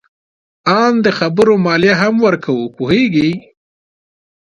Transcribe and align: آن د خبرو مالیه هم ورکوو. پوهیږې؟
آن 0.81 0.93
د 1.05 1.07
خبرو 1.17 1.53
مالیه 1.65 1.95
هم 2.01 2.15
ورکوو. 2.25 2.71
پوهیږې؟ 2.77 3.31